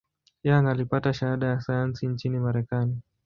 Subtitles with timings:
[0.43, 3.01] Young alipata shahada ya sayansi nchini Marekani.